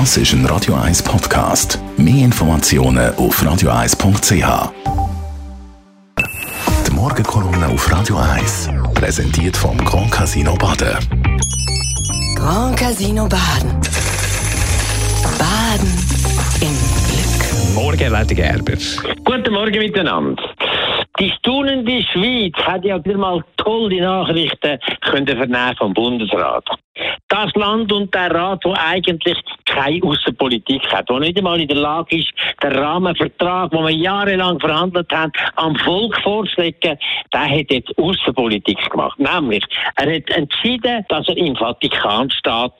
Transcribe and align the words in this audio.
Das 0.00 0.16
ist 0.16 0.32
ein 0.32 0.44
Radio 0.46 0.74
1 0.74 1.04
Podcast. 1.04 1.78
Mehr 1.96 2.24
Informationen 2.24 3.14
auf 3.14 3.40
radio1.ch. 3.40 4.72
Die 6.84 6.90
Morgenkolumne 6.90 7.68
auf 7.68 7.92
Radio 7.92 8.16
1 8.16 8.70
präsentiert 8.92 9.56
vom 9.56 9.78
Grand 9.84 10.10
Casino 10.10 10.56
Baden. 10.56 10.98
Grand 12.34 12.76
Casino 12.76 13.28
Baden. 13.28 13.70
Baden 15.38 15.92
im 16.60 16.74
Glück. 17.06 17.74
Morgen, 17.76 18.10
Leute 18.10 18.34
Gerber. 18.34 18.76
Guten 19.24 19.52
Morgen 19.54 19.78
miteinander. 19.78 20.42
Die 21.20 21.30
staunende 21.38 22.02
Schweiz 22.12 22.54
hat 22.66 22.84
ja 22.84 23.02
wieder 23.04 23.16
mal 23.16 23.44
tolle 23.58 24.00
Nachrichten 24.00 24.76
können 25.02 25.26
vernehmen 25.28 25.76
vom 25.78 25.94
Bundesrat. 25.94 26.68
Das 27.28 27.52
Land 27.54 27.92
und 27.92 28.14
der 28.14 28.30
Rat, 28.30 28.64
wo 28.64 28.74
eigentlich 28.78 29.38
keine 29.64 30.02
Außenpolitik 30.04 30.82
hat, 30.92 31.08
wo 31.08 31.18
nicht 31.18 31.36
einmal 31.36 31.60
in 31.60 31.68
der 31.68 31.76
Lage 31.76 32.18
ist, 32.18 32.32
den 32.62 32.72
Rahmenvertrag, 32.72 33.70
den 33.70 33.82
wir 33.82 33.90
jahrelang 33.90 34.60
verhandelt 34.60 35.10
haben, 35.12 35.32
am 35.56 35.74
Volk 35.76 36.16
vorzulegen, 36.22 36.98
der 37.32 37.40
hat 37.40 37.70
jetzt 37.70 37.98
Außenpolitik 37.98 38.90
gemacht. 38.90 39.18
Nämlich, 39.18 39.64
er 39.96 40.14
hat 40.14 40.30
entschieden, 40.30 41.04
dass 41.08 41.28
er 41.28 41.36
im 41.36 41.56
Vatikanstaat 41.56 42.72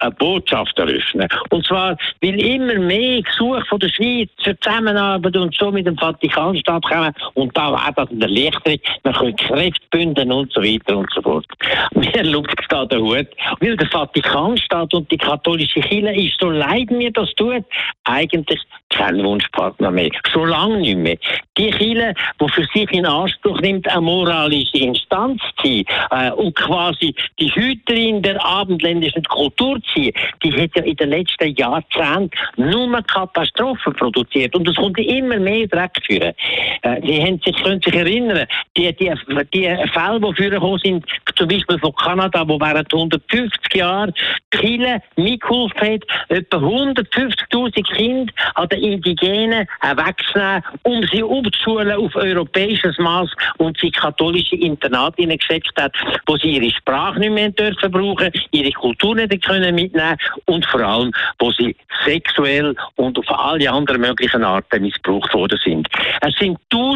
eine 0.00 0.10
Botschaft 0.12 0.78
eröffnen 0.78 1.28
Und 1.50 1.66
zwar, 1.66 1.96
weil 2.20 2.40
immer 2.40 2.74
mehr 2.74 3.22
Gesuche 3.22 3.64
von 3.66 3.80
der 3.80 3.88
Schweiz 3.88 4.28
für 4.42 4.58
Zusammenarbeit 4.60 5.36
und 5.36 5.54
so 5.54 5.70
mit 5.70 5.86
dem 5.86 5.96
Vatikanstaat 5.96 6.84
kommen 6.84 7.12
und 7.34 7.56
da 7.56 7.72
war 7.72 7.92
das 7.94 8.10
eine 8.10 8.24
Erleichterung, 8.24 8.78
man 9.04 9.14
kann 9.14 9.36
Kräfte 9.36 9.86
bündeln 9.90 10.32
und 10.32 10.52
so 10.52 10.62
weiter 10.62 10.96
und 10.96 11.08
so 11.14 11.22
fort. 11.22 11.46
Mir 11.94 12.24
schaut 12.32 12.48
da 12.68 12.86
der 12.86 13.00
Hut, 13.00 13.28
weil 13.60 13.76
der 13.76 13.88
Vatikanstaat 13.88 14.92
und 14.94 15.10
die 15.10 15.18
katholische 15.18 15.80
Kirche 15.80 16.14
ist, 16.14 16.40
so 16.40 16.50
leid 16.50 16.90
mir 16.90 17.10
das 17.12 17.32
tut, 17.34 17.64
eigentlich 18.04 18.60
kein 18.90 19.22
Wunschpartner 19.22 19.90
mehr. 19.90 20.10
Schon 20.30 20.48
lange 20.48 20.78
nicht 20.78 20.98
mehr. 20.98 21.16
Die 21.56 21.70
Kirche, 21.70 22.14
die 22.40 22.48
für 22.48 22.64
sich 22.74 22.90
in 22.92 23.06
Anspruch 23.06 23.60
nimmt, 23.60 23.88
eine 23.88 24.00
moralische 24.00 24.78
Instanz 24.78 25.40
zu 25.60 25.66
sein 25.66 25.84
äh, 26.10 26.30
und 26.32 26.54
quasi 26.54 27.14
die 27.38 27.50
Hüterin 27.54 28.22
der 28.22 28.44
abendländischen 28.44 29.24
Kultur 29.24 29.78
zu 29.82 30.02
sein, 30.02 30.12
die 30.42 30.52
hat 30.52 30.70
ja 30.76 30.82
in 30.82 30.96
den 30.96 31.10
letzten 31.10 31.54
Jahrzehnten 31.54 32.30
nur 32.56 33.02
Katastrophen 33.02 33.94
produziert 33.94 34.54
und 34.54 34.68
es 34.68 34.76
kommt 34.76 34.98
immer 34.98 35.38
mehr 35.38 35.66
Dreck 35.66 35.98
führen. 36.06 36.34
Äh, 36.82 37.00
die 37.00 37.22
haben 37.22 37.40
sich, 37.44 37.56
können 37.62 37.80
sich 37.82 37.94
erinnern, 37.94 38.46
die, 38.76 38.92
die, 38.94 39.10
die 39.52 39.88
Fälle, 39.92 40.20
die 40.20 40.32
vorgekommen 40.32 40.80
sind, 40.82 41.06
zum 41.36 41.48
Beispiel 41.48 41.78
von 41.78 41.94
Kanada, 41.94 42.46
wo 42.46 42.58
während 42.60 42.92
150 42.92 43.41
Jahren 43.74 44.12
die 44.52 44.58
Kirche 44.58 45.02
mitgeholfen 45.16 45.80
hat, 45.80 46.02
etwa 46.28 46.56
150.000 46.58 47.94
Kinder 47.94 48.32
an 48.54 48.68
den 48.68 48.80
Indigenen 48.82 49.66
wegzunehmen, 49.80 50.62
um 50.82 51.02
sie 51.04 51.22
umzuschulen 51.22 51.92
auf 51.92 52.14
europäisches 52.14 52.98
Maß 52.98 53.30
und 53.58 53.78
sie 53.78 53.90
katholische 53.90 54.56
Internate 54.56 55.26
gesetzt 55.26 55.72
hat, 55.76 55.94
wo 56.26 56.36
sie 56.36 56.56
ihre 56.56 56.70
Sprache 56.74 57.18
nicht 57.18 57.32
mehr 57.32 57.50
dürfen 57.50 57.90
brauchen, 57.90 58.30
ihre 58.50 58.72
Kultur 58.72 59.14
nicht 59.14 59.44
können 59.44 59.74
mitnehmen 59.74 60.16
und 60.46 60.64
vor 60.66 60.80
allem, 60.80 61.12
wo 61.38 61.50
sie 61.52 61.76
sexuell 62.04 62.74
und 62.96 63.18
auf 63.18 63.30
alle 63.30 63.70
anderen 63.70 64.00
möglichen 64.00 64.44
Arten 64.44 64.82
missbraucht 64.82 65.32
worden 65.34 65.58
sind. 65.64 65.88
Es 66.20 66.34
sind 66.36 66.58
Tausende 66.70 66.91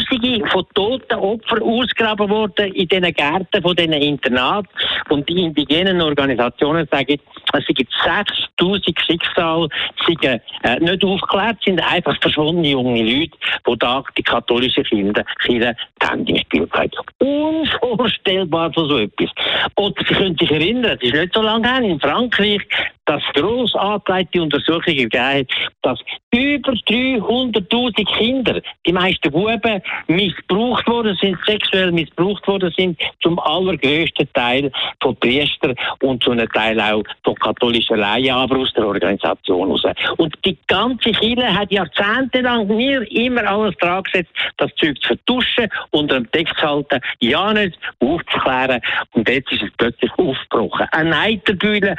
von 0.50 0.66
toten 0.74 1.14
Opfern 1.14 1.62
ausgegraben 1.62 2.28
worden 2.28 2.72
in 2.72 2.88
diesen 2.88 3.12
Gärten 3.12 3.62
von 3.62 3.76
diesen 3.76 3.92
Internaten. 3.94 4.68
Und 5.08 5.28
die 5.28 5.42
indigenen 5.42 6.00
Organisationen 6.00 6.88
sagen, 6.90 7.18
es 7.58 7.66
gibt 7.66 7.92
6000 8.04 9.00
Schicksale, 9.00 9.68
sind 10.06 10.24
äh, 10.24 10.38
nicht 10.80 11.04
aufgeklärt, 11.04 11.58
sind 11.64 11.80
einfach 11.80 12.16
verschwundene 12.20 12.68
junge 12.68 13.02
Leute, 13.02 13.36
die 13.66 13.78
da 13.78 14.02
die 14.16 14.22
katholische 14.22 14.82
Kinder, 14.82 15.24
Kinder 15.44 15.74
die 16.02 16.06
Hände 16.06 16.32
gespielt 16.32 16.72
haben. 16.72 16.90
Unvorstellbar 17.18 18.72
von 18.72 18.88
so 18.88 18.98
etwas. 18.98 19.30
Und 19.74 19.96
Sie 19.98 20.14
können 20.14 20.36
sich 20.38 20.50
erinnern, 20.50 20.98
es 21.00 21.08
ist 21.08 21.14
nicht 21.14 21.34
so 21.34 21.42
lange 21.42 21.70
her, 21.70 21.82
in 21.82 22.00
Frankreich 22.00 22.62
dass 23.06 23.22
gross 23.34 23.74
angelegte 23.74 24.42
Untersuchungen 24.42 24.96
gegeben 24.96 25.24
hat, 25.24 25.46
dass 25.82 26.00
über 26.34 26.72
300.000 26.72 28.04
Kinder, 28.18 28.60
die 28.84 28.92
meisten 28.92 29.30
Buben, 29.30 29.80
missbraucht 30.08 30.86
worden 30.86 31.16
sind, 31.20 31.38
sexuell 31.46 31.92
missbraucht 31.92 32.46
worden 32.46 32.72
sind, 32.76 33.00
zum 33.22 33.38
allergrößten 33.38 34.28
Teil 34.34 34.70
von 35.00 35.16
Priestern 35.16 35.74
und 36.02 36.22
zu 36.22 36.32
einem 36.32 36.48
Teil 36.50 36.80
auch 36.80 37.04
von 37.24 37.34
katholischen 37.46 37.98
Laien, 37.98 38.34
aber 38.34 38.58
aus 38.58 38.72
der 38.74 38.86
Organisation 38.86 39.70
raus. 39.70 39.82
Und 40.16 40.34
die 40.44 40.56
ganze 40.66 41.12
Kirche 41.12 41.54
hat 41.54 41.70
jahrzehntelang 41.70 42.66
mir 42.66 43.10
immer 43.10 43.44
alles 43.44 43.76
dran 43.76 44.02
gesetzt, 44.04 44.32
das 44.56 44.74
Zeug 44.76 45.00
zu 45.00 45.08
vertuschen, 45.08 45.68
unter 45.90 46.16
dem 46.16 46.30
Text 46.30 46.54
zu 46.58 46.66
halten, 46.66 47.00
ja 47.20 47.52
nicht 47.52 47.78
aufzuklären. 48.00 48.80
Und 49.12 49.28
jetzt 49.28 49.52
ist 49.52 49.62
es 49.62 49.70
plötzlich 49.76 50.10
aufgebrochen. 50.18 50.86
Eine 50.92 51.10
Neiterbühne, 51.10 51.96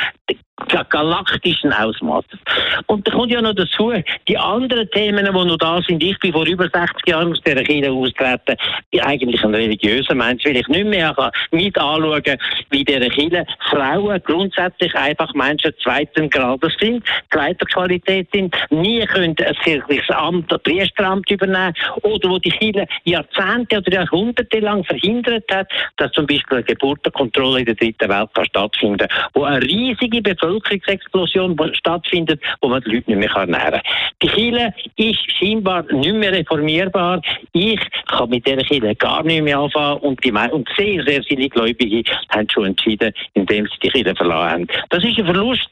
galaktischen 0.89 1.71
Ausmaßes. 1.71 2.39
Und 2.87 3.07
da 3.07 3.11
kommt 3.11 3.31
ja 3.31 3.41
noch 3.41 3.53
dazu, 3.53 3.93
die 4.27 4.37
anderen 4.37 4.89
Themen, 4.91 5.25
die 5.25 5.31
noch 5.31 5.57
da 5.57 5.79
sind, 5.87 6.03
ich 6.03 6.17
bin 6.19 6.33
vor 6.33 6.45
über 6.45 6.67
60 6.67 7.07
Jahren 7.07 7.31
aus 7.31 7.41
dieser 7.45 7.63
Kirche 7.63 7.91
austreten, 7.91 8.55
bin 8.91 9.01
eigentlich 9.01 9.43
ein 9.43 9.53
religiöser 9.53 10.15
Mensch, 10.15 10.45
weil 10.45 10.57
ich 10.57 10.67
nicht 10.67 10.85
mehr 10.85 11.15
mit 11.51 11.77
anschauen 11.77 12.37
wie 12.71 12.83
dieser 12.83 13.09
Kirche 13.09 13.45
Frauen 13.69 14.21
grundsätzlich 14.23 14.93
einfach 14.95 15.33
Menschen 15.35 15.73
zweiten 15.83 16.29
Grades 16.29 16.73
sind, 16.79 17.05
zweiter 17.31 17.65
Qualität 17.67 18.27
sind, 18.33 18.55
nie 18.71 19.05
können 19.05 19.35
ein 19.39 19.55
kirchliches 19.63 20.09
Amt, 20.09 20.51
ein 20.51 20.59
Priesteramt 20.61 21.29
übernehmen 21.29 21.73
oder 22.01 22.29
wo 22.29 22.39
die 22.39 22.49
Kirche 22.49 22.87
Jahrzehnte 23.03 23.77
oder 23.77 23.93
Jahrhunderte 23.93 24.59
lang 24.59 24.83
verhindert 24.83 25.45
hat, 25.51 25.67
dass 25.97 26.11
zum 26.13 26.25
Beispiel 26.25 26.57
eine 26.57 26.63
Geburtenkontrolle 26.63 27.59
in 27.59 27.65
der 27.65 27.75
dritten 27.75 28.09
Welt 28.09 28.29
kann 28.33 28.45
stattfinden 28.45 29.07
wo 29.33 29.43
eine 29.43 29.61
riesige 29.61 30.21
Bevölkerung 30.21 30.46
Bevölkerungsexplosion 30.47 31.57
stattfindet, 31.73 32.41
wo 32.61 32.69
man 32.69 32.81
die 32.83 32.95
Leute 32.95 33.11
nicht 33.11 33.19
mehr 33.19 33.31
ernähren 33.35 33.71
kann. 33.71 33.81
Die 34.21 34.27
Kirche 34.27 34.73
ist 34.95 35.31
scheinbar 35.37 35.83
nicht 35.91 36.15
mehr 36.15 36.31
reformierbar. 36.31 37.21
Ich 37.53 37.79
kann 38.07 38.29
mit 38.29 38.45
dieser 38.45 38.63
Kirche 38.63 38.95
gar 38.95 39.23
nicht 39.23 39.43
mehr 39.43 39.59
anfangen 39.59 39.99
und, 39.99 40.23
die, 40.23 40.31
und 40.31 40.67
sehr, 40.77 41.03
sehr 41.03 41.23
viele 41.23 41.49
Gläubige 41.49 42.03
haben 42.29 42.47
schon 42.49 42.67
entschieden, 42.67 43.13
indem 43.33 43.65
sie 43.65 43.79
die 43.83 43.89
Kirche 43.89 44.15
verloren 44.15 44.49
haben. 44.49 44.67
Das 44.89 45.03
ist 45.03 45.17
ein 45.17 45.25
Verlust. 45.25 45.67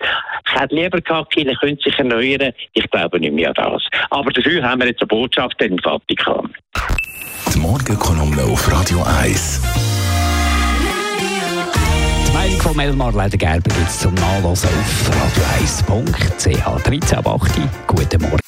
Ich 0.47 0.61
hätte 0.61 0.75
lieber 0.75 1.01
gehabt, 1.01 1.35
die 1.35 1.43
Kirche 1.43 1.57
könnte 1.59 1.83
sich 1.83 1.97
erneuern. 1.97 2.53
Ich 2.73 2.89
glaube 2.91 3.19
nicht 3.19 3.33
mehr 3.33 3.49
an 3.49 3.55
das. 3.55 3.83
Aber 4.09 4.31
dafür 4.31 4.63
haben 4.63 4.81
wir 4.81 4.87
jetzt 4.87 5.01
eine 5.01 5.07
Botschaft 5.07 5.61
in 5.61 5.79
Vatikan. 5.79 6.53
Die 7.53 7.59
Morgenkolumne 7.59 8.43
auf 8.43 8.71
Radio 8.71 9.03
1. 9.21 10.04
Von 12.65 12.75
Melmar 12.77 13.11
Leder 13.11 13.37
Gerber 13.37 13.69
gibt 13.75 13.87
es 13.87 13.99
zum 13.99 14.15
Nachlesen 14.15 14.69
auf 14.69 15.11
radio1.ch 15.85 16.81
13 16.81 17.17
ab 17.19 17.27
8. 17.27 17.61
Guten 17.85 18.21
Morgen. 18.23 18.39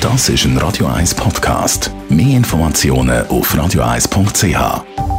Das 0.00 0.30
ist 0.30 0.46
ein 0.46 0.56
Radio 0.56 0.86
1 0.86 1.14
Podcast. 1.16 1.90
Mehr 2.08 2.38
Informationen 2.38 3.26
auf 3.26 3.54
radio1.ch. 3.54 5.11